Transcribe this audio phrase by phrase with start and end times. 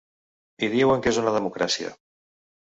[0.67, 1.93] I diuen que és una democràcia.